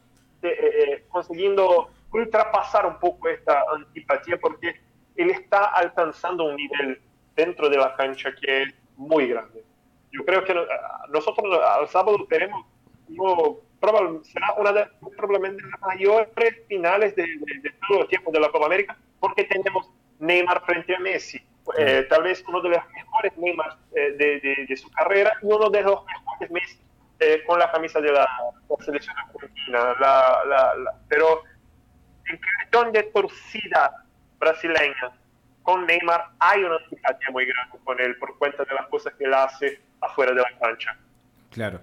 consiguiendo 1.09 1.89
ultrapasar 2.13 2.85
un 2.85 2.99
poco 2.99 3.29
esta 3.29 3.63
antipatía 3.73 4.37
porque 4.39 4.75
él 5.15 5.31
está 5.31 5.67
alcanzando 5.67 6.45
un 6.45 6.57
nivel 6.57 7.01
dentro 7.37 7.69
de 7.69 7.77
la 7.77 7.95
cancha 7.95 8.35
que 8.35 8.63
es 8.63 8.75
muy 8.97 9.29
grande. 9.29 9.63
Yo 10.11 10.25
creo 10.25 10.43
que 10.45 10.55
nosotros 11.11 11.61
al 11.65 11.89
sábado 11.89 12.27
tenemos, 12.29 12.67
será 14.23 14.55
una 14.55 14.73
de 14.73 14.87
probablemente 15.17 15.63
las 15.71 15.81
mayores 15.81 16.29
finales 16.69 17.17
de, 17.17 17.27
todos 17.89 18.03
los 18.03 18.09
tiempos 18.09 18.33
de 18.33 18.41
la 18.41 18.51
Copa 18.51 18.67
América, 18.67 18.97
porque 19.19 19.45
tenemos 19.45 19.91
Neymar 20.21 20.65
frente 20.65 20.95
a 20.95 21.01
Messi, 21.01 21.43
eh, 21.79 22.07
tal 22.09 22.23
vez 22.23 22.45
uno 22.47 22.61
de 22.61 22.71
los 22.71 22.83
mejores 22.95 23.37
Neymar 23.37 23.77
eh, 23.95 24.65
de, 24.69 24.77
su 24.77 24.91
carrera 24.91 25.33
y 25.43 25.47
uno 25.47 25.69
de 25.71 25.83
los 25.83 26.05
mejores 26.05 26.51
Messi 26.51 26.79
eh, 27.19 27.43
con 27.47 27.59
la 27.59 27.71
camisa 27.71 28.01
de 28.01 28.13
la, 28.13 28.29
selección 28.81 29.17
argentina. 29.17 29.95
pero 31.09 31.43
en 32.27 32.39
cuestión 32.39 32.93
de 32.93 33.03
torcida 33.05 34.05
brasileña 34.39 35.13
con 35.63 35.87
Neymar 35.87 36.31
hay 36.39 36.65
una 36.65 36.79
simpatía 36.89 37.31
muy 37.31 37.47
grande 37.47 37.79
con 37.85 38.01
él 38.01 38.17
por 38.17 38.37
cuenta 38.39 38.65
de 38.65 38.75
las 38.75 38.87
cosas 38.87 39.13
que 39.15 39.25
él 39.25 39.35
hace 39.35 39.81
afuera 40.01 40.33
de 40.33 40.41
la 40.41 40.59
cancha. 40.59 40.97
Claro. 41.51 41.81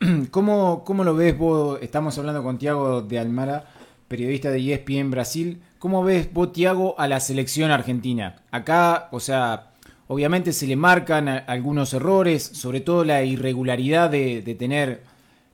¿Cómo, 0.30 0.84
¿Cómo, 0.84 1.04
lo 1.04 1.14
ves 1.14 1.38
vos? 1.38 1.78
Estamos 1.80 2.18
hablando 2.18 2.42
con 2.42 2.58
Tiago 2.58 3.00
de 3.00 3.18
Almara, 3.18 3.64
periodista 4.08 4.50
de 4.50 4.74
ESPN 4.74 5.10
Brasil. 5.10 5.62
¿Cómo 5.78 6.04
ves 6.04 6.30
vos, 6.32 6.52
Tiago, 6.52 6.94
a 6.98 7.08
la 7.08 7.18
selección 7.18 7.70
argentina? 7.70 8.42
Acá, 8.50 9.08
o 9.10 9.20
sea, 9.20 9.70
obviamente 10.08 10.52
se 10.52 10.66
le 10.66 10.76
marcan 10.76 11.28
algunos 11.28 11.94
errores, 11.94 12.42
sobre 12.42 12.80
todo 12.80 13.04
la 13.04 13.22
irregularidad 13.22 14.10
de, 14.10 14.42
tener, 14.58 15.00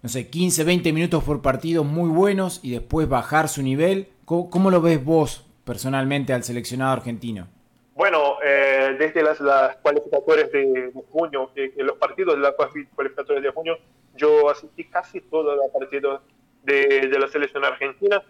no 0.03 0.09
sé, 0.09 0.29
15, 0.29 0.65
20 0.65 0.93
minutos 0.93 1.23
por 1.23 1.41
partido 1.41 1.85
muy 1.85 2.11
buenos 2.11 2.59
y 2.65 2.73
después 2.73 3.09
bajar 3.09 3.49
su 3.49 3.63
nivel. 3.63 4.09
¿Cómo, 4.25 4.73
lo 4.73 4.81
ves 4.81 5.05
vos 5.05 5.47
personalmente 5.65 6.33
al 6.33 6.43
seleccionado 6.43 6.93
argentino? 6.93 7.47
Bueno, 7.95 8.39
eh, 8.45 8.97
desde 8.99 9.23
las, 9.23 9.39
las 9.39 9.77
cualificatorias 9.77 10.51
de, 10.51 10.93
junio, 11.13 11.53
que, 11.55 11.73
los 11.77 11.97
partidos 11.97 12.35
de 12.35 12.41
las 12.41 12.55
cualificatorias 12.97 13.45
de 13.45 13.51
junio, 13.51 13.79
yo 14.17 14.51
asistí 14.51 14.85
casi 14.85 15.21
todos 15.21 15.57
los 15.57 15.71
partidos 15.71 16.21
de, 16.63 17.09
de, 17.09 17.19
la 17.19 17.29
selección 17.29 17.65
argentina. 17.65 18.23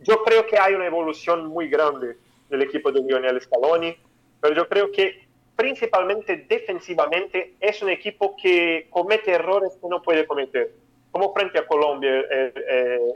Yo 0.00 0.22
creo 0.24 0.46
que 0.46 0.58
hay 0.58 0.74
una 0.74 0.86
evolución 0.86 1.46
muy 1.46 1.68
grande 1.68 2.16
del 2.48 2.62
equipo 2.62 2.92
de 2.92 3.00
Lionel 3.00 3.40
Scaloni, 3.40 3.96
pero 4.40 4.54
yo 4.54 4.68
creo 4.68 4.90
que 4.90 5.26
principalmente 5.56 6.46
defensivamente 6.48 7.54
es 7.60 7.82
un 7.82 7.90
equipo 7.90 8.36
que 8.36 8.88
comete 8.90 9.32
errores 9.32 9.78
que 9.80 9.88
no 9.88 10.02
puede 10.02 10.26
cometer, 10.26 10.72
como 11.10 11.32
frente 11.32 11.58
a 11.58 11.66
Colombia 11.66 12.10
el, 12.30 12.52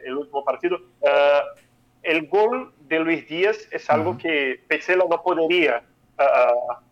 el, 0.05 0.17
último 0.17 0.45
partido. 0.45 0.79
Eh, 1.03 1.41
el 2.03 2.29
gol 2.29 2.73
de 2.81 3.01
Luis 3.01 3.29
Díaz 3.29 3.69
es 3.73 3.91
algo 3.91 4.17
que 4.17 4.61
Pesela 4.69 5.05
no 5.11 5.23
podría 5.23 5.83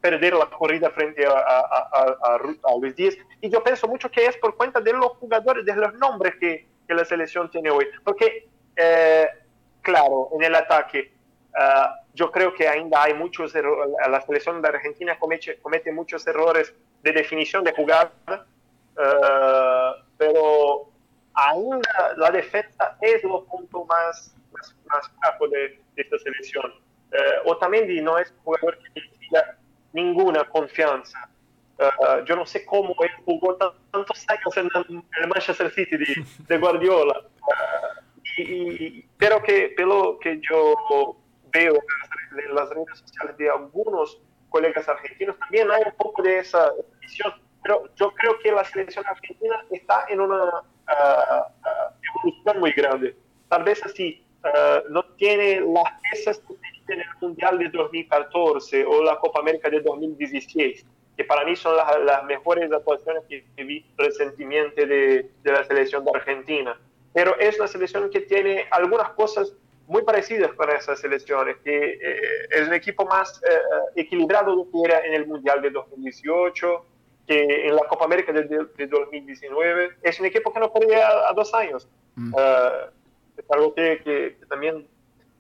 perder 0.01 0.35
la 0.35 0.47
corrida 0.47 0.91
frente 0.91 1.27
a, 1.27 1.33
a, 1.33 2.77
Luis 2.81 2.95
Díaz. 2.95 3.17
Y 3.41 3.51
yo 3.51 3.63
pienso 3.63 3.89
mucho 3.89 4.11
que 4.11 4.27
es 4.27 4.37
por 4.37 4.57
cuenta 4.57 4.81
de 4.81 4.93
los 4.93 5.09
jugadores, 5.19 5.65
de 5.65 5.75
los 5.75 5.95
nombres 5.95 6.35
que, 6.37 6.67
la 6.89 7.05
selección 7.05 7.51
tiene 7.51 7.69
hoy. 7.71 7.87
Porque, 8.05 8.49
eh, 8.77 9.27
claro, 9.83 10.29
en 10.35 10.45
el 10.45 10.55
ataque, 10.55 11.13
uh, 11.55 11.89
yo 12.15 12.31
creo 12.31 12.55
que 12.55 12.69
ainda 12.69 13.03
hay 13.03 13.15
muchos 13.15 13.53
errores. 13.57 13.93
La 14.09 14.21
selección 14.21 14.63
de 14.63 14.69
Argentina 14.69 15.19
comete, 15.19 15.91
muchos 15.93 16.25
errores 16.29 16.73
de 17.03 17.11
definición 17.11 17.65
de 17.65 17.73
jugada, 17.73 18.13
uh, 18.31 20.01
pero 20.17 20.89
ainda 21.35 22.15
la 22.17 22.31
defensa 22.31 22.97
es 23.01 23.25
lo 23.25 23.45
punto 23.47 23.85
más, 23.87 24.33
más, 24.87 25.13
bajo 25.21 25.49
de, 25.49 25.81
esta 25.97 26.19
selección. 26.19 26.73
Uh, 27.11 27.51
Otamendi 27.51 28.01
no 28.01 28.19
es 28.19 28.33
jugador 28.45 28.79
que 28.79 29.01
ninguna 29.93 30.45
confianza. 30.45 31.29
Uh, 31.79 32.25
yo 32.25 32.37
no 32.37 32.47
sé 32.47 32.65
cómo 32.65 32.95
él 33.01 33.11
jugó 33.25 33.55
tantos 33.57 34.25
años 34.29 34.57
en 34.57 34.71
el 35.21 35.29
Manchester 35.29 35.71
City 35.71 35.97
de, 35.97 36.25
de 36.49 36.59
Guardiola. 36.59 37.21
Uh, 37.21 38.41
y, 38.41 39.07
pero 39.19 39.43
que, 39.43 39.75
pero 39.77 40.19
que 40.19 40.41
yo 40.41 41.17
veo 41.53 41.75
en 41.75 42.55
las 42.55 42.71
redes 42.71 42.99
sociales 42.99 43.37
de 43.37 43.51
algunos 43.51 44.19
colegas 44.49 44.89
argentinos, 44.89 45.39
también 45.39 45.71
hay 45.71 45.83
un 45.85 45.97
poco 45.97 46.23
de 46.23 46.39
esa 46.39 46.73
visión. 47.01 47.35
Pero 47.63 47.91
yo 47.97 48.11
creo 48.13 48.39
que 48.39 48.53
la 48.53 48.65
selección 48.65 49.05
argentina 49.07 49.63
está 49.71 50.07
en 50.09 50.21
una 50.21 50.45
uh, 50.45 51.45
evolución 52.15 52.61
muy 52.61 52.73
grande. 52.73 53.17
Tal 53.49 53.65
vez 53.65 53.85
así, 53.85 54.23
no 54.91 55.05
tiene 55.17 55.61
las 55.61 56.01
piezas 56.03 56.39
que 56.39 56.55
en 56.89 57.01
el 57.01 57.07
Mundial 57.21 57.59
de 57.59 57.69
2014 57.69 58.85
o 58.85 59.03
la 59.03 59.19
Copa 59.19 59.41
América 59.41 59.69
de 59.71 59.81
2016, 59.81 60.85
que 61.17 61.25
para 61.25 61.45
mí 61.45 61.57
son 61.57 61.75
las, 61.77 62.25
mejores 62.25 62.71
actuaciones 62.73 63.25
que, 63.29 63.65
vi 63.65 63.85
recientemente 63.97 64.87
de, 64.87 65.31
de, 65.43 65.53
la 65.53 65.65
selección 65.65 66.05
de 66.05 66.11
Argentina. 66.15 66.79
Pero 67.13 67.39
es 67.39 67.59
una 67.59 67.69
selección 67.69 68.11
que 68.11 68.21
tiene 68.21 68.67
algunas 68.71 69.11
cosas 69.11 69.55
muy 69.89 70.03
parecidas 70.03 70.53
con 70.55 70.71
esas 70.71 70.99
selecciones, 70.99 71.57
que 71.65 71.99
eh, 72.03 72.49
es 72.51 72.67
un 72.67 72.75
equipo 72.75 73.05
más 73.07 73.41
eh, 73.45 73.59
equilibrado 73.97 74.57
de 74.57 74.71
que 74.71 74.79
era 74.85 75.07
en 75.07 75.15
el 75.15 75.27
Mundial 75.27 75.63
de 75.63 75.71
2018, 75.71 76.87
que 77.27 77.67
en 77.69 77.77
la 77.77 77.83
Copa 77.89 78.05
América 78.05 78.33
de, 78.33 78.43
de, 78.45 78.87
2019. 78.87 79.91
Es 80.03 80.19
un 80.21 80.27
equipo 80.27 80.53
que 80.53 80.61
no 80.61 80.73
perdía 80.73 81.09
a, 81.29 81.33
dos 81.33 81.53
años. 81.55 81.89
Mm. 82.17 82.35
Eh, 82.37 82.71
es 83.37 83.45
algo 83.51 83.75
que, 83.75 84.01
que, 84.03 84.37
también 84.49 84.87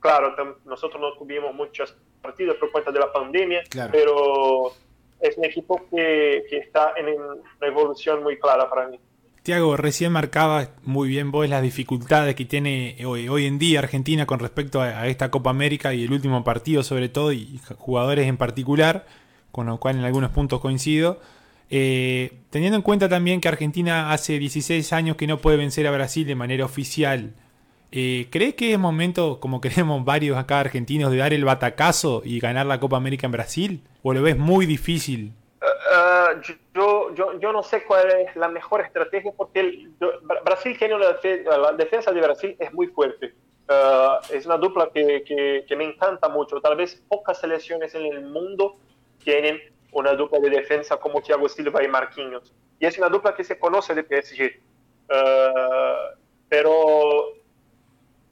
claro, 0.07 0.35
nosotros 0.65 1.01
no 1.01 1.13
tuvimos 1.19 1.53
muchos 1.53 1.97
partidos 2.23 2.57
por 2.59 2.71
cuenta 2.71 2.93
de 2.93 3.01
la 3.01 3.13
pandemia, 3.13 3.63
pero 3.91 4.73
es 5.21 5.37
un 5.37 5.45
equipo 5.45 5.83
que, 5.91 6.45
está 6.51 6.93
en 6.97 7.09
una 7.09 7.67
evolución 7.67 8.23
muy 8.23 8.39
clara 8.39 8.71
para 8.71 8.87
mí. 8.89 9.01
Tiago, 9.43 9.77
recién 9.77 10.13
marcaba 10.13 10.69
muy 10.85 11.09
bien 11.09 11.33
vos 11.33 11.49
las 11.49 11.63
dificultades 11.63 12.35
que 12.37 12.45
tiene 12.45 12.97
hoy, 13.05 13.29
hoy 13.29 13.47
en 13.47 13.59
día 13.59 13.79
Argentina 13.79 14.27
con 14.27 14.41
respecto 14.41 14.81
a, 14.81 15.07
esta 15.07 15.31
Copa 15.31 15.51
América 15.51 15.93
y 15.95 16.05
el 16.05 16.13
último 16.13 16.43
partido 16.43 16.83
sobre 16.83 17.09
todo 17.09 17.33
y 17.33 17.61
jugadores 17.79 18.27
en 18.27 18.37
particular, 18.37 19.07
con 19.53 19.67
lo 19.67 19.79
cual 19.79 19.99
en 19.99 20.05
algunos 20.05 20.31
puntos 20.31 20.61
coincido. 20.61 21.21
Eh, 21.69 22.39
teniendo 22.51 22.77
en 22.77 22.83
cuenta 22.83 23.09
también 23.09 23.41
que 23.41 23.49
Argentina 23.49 24.13
hace 24.13 24.39
16 24.39 24.93
años 24.93 25.17
que 25.17 25.27
no 25.27 25.39
puede 25.39 25.57
vencer 25.57 25.87
a 25.89 25.91
Brasil 25.91 26.27
de 26.27 26.37
manera 26.37 26.65
oficial 26.65 27.35
eh, 27.99 28.29
¿Cree 28.31 28.55
que 28.55 28.75
es 28.75 28.79
momento, 28.79 29.41
como 29.41 29.59
creemos 29.63 30.05
varios 30.05 30.37
acá 30.37 30.61
argentinos, 30.61 31.11
de 31.11 31.17
dar 31.17 31.33
el 31.33 31.47
batacazo 31.47 32.21
y 32.25 32.39
ganar 32.41 32.67
la 32.67 32.79
Copa 32.79 32.99
América 32.99 33.25
en 33.25 33.33
Brasil? 33.33 33.83
¿O 34.03 34.13
lo 34.13 34.21
ves 34.21 34.37
muy 34.37 34.67
difícil? 34.67 35.33
Eh, 35.63 36.55
yo, 36.75 37.15
yo, 37.15 37.39
yo, 37.41 37.53
no 37.53 37.63
sé 37.63 37.85
cuál 37.85 38.11
es 38.11 38.37
la 38.37 38.49
mejor 38.49 38.83
estrategia 38.83 39.33
porque 39.35 39.89
Brasil 40.45 40.77
tiene 40.79 40.95
una 40.95 41.07
la 41.59 41.73
defensa 41.73 42.13
de 42.13 42.21
Brasil 42.21 42.57
es 42.59 42.71
muy 42.75 42.89
fuerte. 42.89 43.33
es 44.31 44.45
una 44.45 44.59
dupla 44.59 44.91
que, 44.93 45.25
que, 45.25 45.65
que, 45.67 45.77
me 45.77 45.85
encanta 45.85 46.29
mucho. 46.29 46.61
Tal 46.61 46.77
vez 46.77 47.03
pocas 47.09 47.41
selecciones 47.41 47.95
en 47.95 48.05
el 48.05 48.27
mundo 48.27 48.77
tienen 49.25 49.59
una 49.93 50.13
dupla 50.13 50.39
de 50.39 50.51
defensa 50.51 50.99
como 50.99 51.23
Thiago 51.23 51.49
Silva 51.49 51.83
y 51.83 51.89
Marquinhos. 51.89 52.53
Y 52.79 52.85
es 52.85 52.99
una 52.99 53.09
dupla 53.09 53.35
que 53.35 53.43
se 53.43 53.59
conoce 53.59 53.95
de 53.95 54.03
PSG. 54.03 54.61
pero 56.51 57.46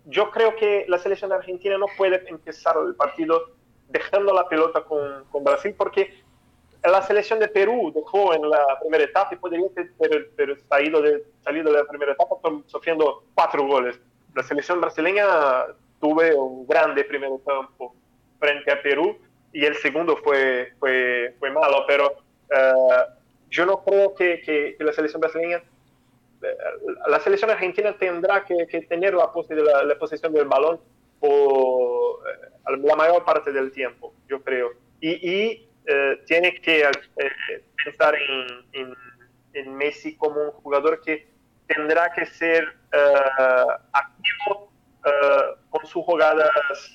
yo 0.05 0.31
creo 0.31 0.55
que 0.57 0.85
la 0.89 0.99
selección 0.99 1.33
argentina 1.33 1.79
no 1.79 1.87
puede 1.97 2.23
empezar 2.29 2.77
el 2.87 2.95
partido 2.95 3.53
dejando 3.89 4.33
la 4.33 4.49
pelota 4.49 4.83
con, 4.83 5.25
con, 5.31 5.45
Brasil 5.45 5.75
porque 5.77 6.23
la 6.83 7.01
selección 7.03 7.39
de 7.39 7.49
Perú 7.49 7.93
dejó 7.95 8.35
en 8.35 8.49
la 8.49 8.79
primera 8.81 9.05
etapa 9.05 9.35
y 9.35 9.39
podría 9.39 9.67
haber 10.05 10.61
salido, 10.69 11.01
de, 11.01 11.25
salido 11.43 11.73
de 11.73 11.79
la 11.79 11.85
primera 11.85 12.13
etapa 12.13 12.37
sufriendo 12.67 13.25
cuatro 13.35 13.67
goles. 13.67 13.99
La 14.35 14.43
selección 14.43 14.81
brasileña 14.81 15.27
tuve 16.01 16.35
un 16.35 16.67
grande 16.67 17.05
primer 17.05 17.31
campo 17.47 17.95
frente 18.39 18.71
a 18.71 18.83
Perú 18.83 19.17
y 19.53 19.65
el 19.65 19.77
segundo 19.77 20.17
fue, 20.19 20.73
fue, 20.79 21.35
fue 21.39 21.51
malo, 21.51 21.85
pero 21.87 22.13
uh, 22.51 23.15
yo 23.49 23.65
no 23.65 23.83
creo 23.85 24.15
que, 24.15 24.43
que, 24.43 24.75
que 24.77 24.85
la 24.85 24.93
selección 24.93 25.21
brasileña 25.21 25.63
la 27.07 27.21
selección 27.21 27.51
argentina 27.51 27.97
tendrá 27.97 28.45
que, 28.45 28.67
tener 28.89 29.15
la, 29.15 29.31
la, 29.85 29.99
posesión 29.99 30.33
del 30.33 30.47
balón 30.47 30.81
por 31.21 32.21
eh, 32.29 32.77
la 32.83 32.97
mayor 32.97 33.25
parte 33.25 33.53
del 33.53 33.73
tiempo, 33.73 34.15
yo 34.29 34.43
creo. 34.43 34.73
Y, 35.01 35.69
eh, 35.87 36.23
tiene 36.27 36.55
que 36.61 36.83
eh, 36.83 37.63
pensar 37.85 38.15
en, 38.73 38.95
en, 39.53 39.77
Messi 39.77 40.17
como 40.17 40.43
un 40.43 40.51
jugador 40.53 41.01
que 41.03 41.29
tendrá 41.67 42.13
que 42.13 42.27
ser 42.27 42.77
activo 43.93 44.73
con 45.71 45.87
sus 45.87 46.03
jugadas 46.05 46.51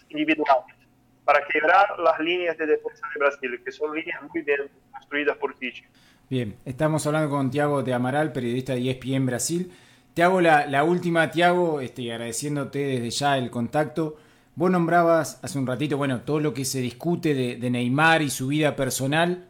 individuales 0.09 0.75
para 1.23 1.45
quebrar 1.45 1.99
las 1.99 2.19
líneas 2.19 2.57
de 2.57 2.65
defensa 2.65 3.07
de 3.13 3.19
Brasil, 3.19 3.61
que 3.63 3.71
son 3.71 3.95
líneas 3.95 4.19
muy 4.23 4.41
bien 4.41 4.69
construidas 4.91 5.37
por 5.37 5.53
Tite. 5.53 5.87
Bien, 6.29 6.57
estamos 6.63 7.07
hablando 7.07 7.31
con 7.31 7.49
Tiago 7.49 7.81
de 7.81 7.91
Amaral, 7.91 8.31
periodista 8.31 8.75
de 8.75 8.91
ESPN 8.91 9.25
Brasil. 9.25 9.71
Te 10.13 10.21
hago 10.21 10.41
la, 10.41 10.83
última, 10.83 11.31
Tiago, 11.31 11.81
este, 11.81 12.11
agradeciéndote 12.11 12.77
desde 12.77 13.09
ya 13.09 13.35
el 13.39 13.49
contacto. 13.49 14.15
Vos 14.53 14.69
nombrabas 14.69 15.39
hace 15.41 15.57
un 15.57 15.65
ratito, 15.65 15.97
bueno, 15.97 16.21
todo 16.21 16.39
lo 16.39 16.53
que 16.53 16.65
se 16.65 16.81
discute 16.81 17.33
de, 17.33 17.69
Neymar 17.71 18.21
y 18.21 18.29
su 18.29 18.45
vida 18.45 18.75
personal. 18.75 19.47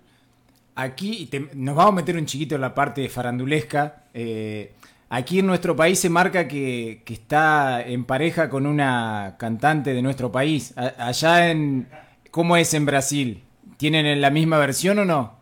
aquí 0.76 1.30
nos 1.54 1.76
vamos 1.76 1.92
a 1.92 1.96
meter 1.98 2.16
un 2.16 2.26
chiquito 2.26 2.56
en 2.56 2.62
la 2.62 2.74
parte 2.74 3.10
farandulesca. 3.10 4.04
Eh, 4.14 4.72
aquí 5.10 5.40
en 5.40 5.48
nuestro 5.48 5.76
país 5.76 6.00
se 6.00 6.10
marca 6.10 6.48
que, 6.48 7.04
está 7.06 7.82
en 7.82 8.06
pareja 8.06 8.50
con 8.50 8.66
una 8.66 9.36
cantante 9.38 9.94
de 9.94 10.02
nuestro 10.02 10.32
país. 10.32 10.74
allá 10.78 11.52
en... 11.52 11.90
¿Cómo 12.32 12.56
es 12.56 12.74
en 12.74 12.86
Brasil? 12.86 13.44
¿Tienen 13.76 14.22
la 14.22 14.30
misma 14.30 14.60
versión 14.60 15.00
o? 15.00 15.06
No, 15.06 15.39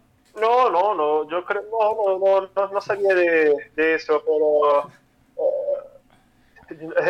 no. 1.30 1.40
Yo 1.40 1.46
creo... 1.46 1.64
No, 1.72 2.18
no, 2.20 2.50
no, 2.56 2.68
no, 2.74 2.82
sabía 2.82 3.14
de, 3.14 3.96
eso, 3.96 4.24
pero... 4.26 4.92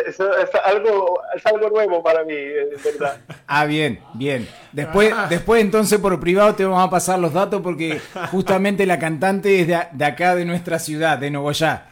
Es, 0.06 0.20
algo, 0.64 1.20
es 1.34 1.44
algo 1.44 1.68
nuevo 1.68 2.00
para 2.00 2.22
mí, 2.22 2.34
en 2.36 2.82
verdad. 2.82 3.20
Ah, 3.48 3.64
bien, 3.64 4.00
bien. 4.14 4.48
Después, 4.72 5.12
después 5.28 5.62
entonces 5.62 5.98
por 5.98 6.20
privado 6.20 6.54
te 6.54 6.64
vamos 6.64 6.86
a 6.86 6.90
pasar 6.90 7.18
los 7.18 7.32
datos 7.32 7.60
porque 7.62 7.98
justamente 8.30 8.86
la 8.86 8.98
cantante 8.98 9.60
es 9.60 9.66
de, 9.66 10.04
acá, 10.04 10.36
de 10.36 10.44
nuestra 10.44 10.78
ciudad, 10.78 11.18
de 11.18 11.30
Nogoyá. 11.30 11.86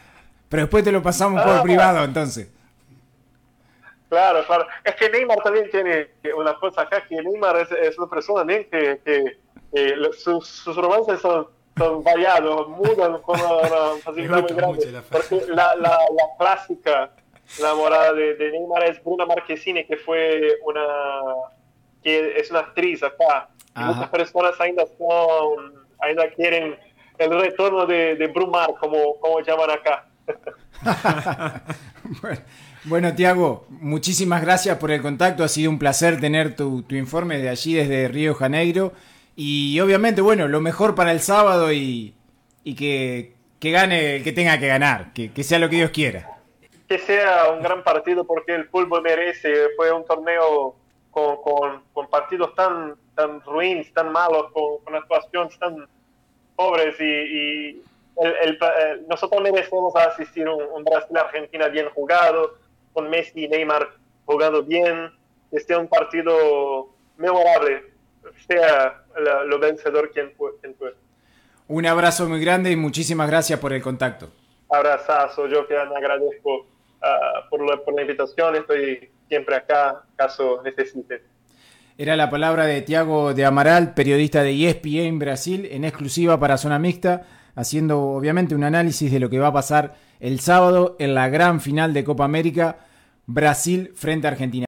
Pero 0.47 0.63
después 0.63 0.83
te 0.83 0.91
lo 0.91 1.03
pasamos 1.03 1.41
por 1.41 1.57
ah. 1.57 1.63
privado 1.63 2.03
entonces. 2.05 2.49
Claro, 4.09 4.45
claro. 4.45 4.67
Es 4.83 4.95
que 4.95 5.09
Neymar 5.09 5.39
también 5.39 5.69
tiene 5.69 6.07
una 6.35 6.53
cosa 6.55 6.83
acá, 6.83 7.03
que 7.07 7.15
Neymar 7.21 7.57
es, 7.57 7.97
una 7.97 8.07
persona 8.07 8.39
también 8.39 8.67
que, 8.71 9.01
que, 9.03 9.37
sus, 10.13 10.47
sus 10.47 10.75
romances 10.75 11.19
son 11.19 11.47
son 11.77 12.03
variados, 12.03 12.69
mudan 12.69 13.21
con 13.21 13.39
una 13.39 14.01
facilidad 14.03 14.41
muy 14.41 14.53
grande. 14.53 15.01
Porque 15.11 15.41
la, 15.47 15.75
la, 15.75 15.91
la 15.91 16.37
clásica 16.37 17.11
la 17.61 17.73
morada 17.73 18.13
de, 18.13 18.51
Neymar 18.51 18.83
es 18.83 19.03
Bruna 19.03 19.25
Marquezine, 19.25 19.85
que 19.85 19.97
fue 19.97 20.57
una 20.65 20.85
que 22.03 22.39
es 22.39 22.51
una 22.51 22.59
actriz 22.59 23.01
acá. 23.03 23.49
Muchas 23.75 24.09
personas 24.09 24.59
ainda 24.59 24.85
son, 24.97 25.73
ainda 25.99 26.29
quieren 26.31 26.75
el 27.17 27.41
retorno 27.41 27.85
de, 27.85 28.15
de 28.15 28.27
Brumar, 28.27 28.69
como, 28.79 29.19
como 29.19 29.39
llaman 29.41 29.71
acá. 29.71 30.07
bueno, 32.85 33.13
Tiago, 33.15 33.65
muchísimas 33.69 34.41
gracias 34.41 34.77
por 34.77 34.91
el 34.91 35.01
contacto. 35.01 35.43
Ha 35.43 35.47
sido 35.47 35.69
un 35.69 35.79
placer 35.79 36.19
tener 36.19 36.55
tu, 36.55 36.83
tu 36.83 36.95
informe 36.95 37.37
de 37.37 37.49
allí 37.49 37.73
desde 37.73 38.07
Río 38.07 38.35
Janeiro. 38.35 38.93
Y 39.37 39.79
obviamente, 39.79 40.19
bueno, 40.19 40.49
lo 40.49 40.59
mejor 40.59 40.95
para 40.95 41.13
el 41.13 41.21
sábado 41.21 41.71
y, 41.71 42.13
y 42.65 42.75
que, 42.75 43.35
que 43.59 43.71
gane 43.71 44.17
el 44.17 44.23
que 44.23 44.33
tenga 44.33 44.59
que 44.59 44.67
ganar, 44.67 45.13
que, 45.13 45.31
que 45.31 45.43
sea 45.45 45.59
lo 45.59 45.69
que 45.69 45.77
Dios 45.77 45.91
quiera 45.91 46.37
que 46.87 46.99
sea 46.99 47.51
un 47.51 47.61
gran 47.61 47.83
partido 47.83 48.25
porque 48.25 48.55
el 48.55 48.67
fútbol 48.69 49.01
merece. 49.01 49.69
Fue 49.75 49.91
un 49.91 50.05
torneo 50.05 50.75
con, 51.11 51.37
con, 51.93 52.07
partidos 52.07 52.53
tan, 52.55 52.95
tan 53.15 53.41
ruins, 53.41 53.91
tan 53.93 54.11
malos, 54.11 54.51
con, 54.53 54.77
con 54.83 54.95
actuaciones 54.95 55.57
tan 55.59 55.87
pobres 56.55 56.99
y, 56.99 57.81
el, 58.19 58.57
nosotros 59.07 59.41
merecemos 59.41 59.95
asistir 59.95 60.47
a 60.47 60.55
un, 60.55 60.83
Brasil-Argentina 60.83 61.67
bien 61.67 61.87
jugado, 61.89 62.55
con 62.93 63.09
Messi 63.09 63.45
y 63.45 63.47
Neymar 63.47 63.89
jugando 64.25 64.63
bien, 64.63 65.11
que 65.51 65.59
sea 65.59 65.77
un 65.77 65.87
partido 65.87 66.89
memorable, 67.17 67.83
sea 68.47 69.03
lo 69.19 69.59
vencedor 69.59 70.11
quien 70.11 70.31
fue, 70.37 70.51
quien 70.61 70.75
fue. 70.75 70.93
Un 71.67 71.85
abrazo 71.85 72.27
muy 72.29 72.39
grande 72.39 72.71
y 72.71 72.75
muchísimas 72.75 73.29
gracias 73.29 73.59
por 73.59 73.73
el 73.73 73.81
contacto. 73.81 74.29
Abrazazo, 74.69 75.47
yo 75.47 75.67
que 75.67 75.77
agradezco 75.77 76.65
Ah, 77.01 77.45
por, 77.49 77.67
la, 77.67 77.77
por, 77.77 77.93
la, 77.95 78.01
invitación. 78.01 78.55
Estoy 78.55 79.09
siempre 79.27 79.55
acá, 79.55 80.03
caso 80.15 80.61
necesite. 80.63 81.23
Era 81.97 82.15
la 82.15 82.29
palabra 82.29 82.65
de 82.65 82.81
Tiago 82.81 83.33
de 83.33 83.45
Amaral, 83.45 83.93
periodista 83.93 84.43
de 84.43 84.67
ESPN 84.67 85.19
Brasil, 85.19 85.67
en 85.71 85.83
exclusiva 85.83 86.39
para 86.39 86.57
Zona 86.57 86.79
Mixta, 86.79 87.23
haciendo 87.55 88.01
obviamente 88.01 88.55
un 88.55 88.63
análisis 88.63 89.11
de 89.11 89.19
lo 89.19 89.29
que 89.29 89.39
va 89.39 89.47
a 89.47 89.53
pasar 89.53 89.95
el 90.19 90.39
sábado 90.39 90.95
en 90.99 91.13
la 91.13 91.29
gran 91.29 91.61
final 91.61 91.93
de 91.93 92.03
Copa 92.03 92.25
América, 92.25 92.79
Brasil 93.27 93.91
frente 93.95 94.27
a 94.27 94.31
Argentina. 94.31 94.65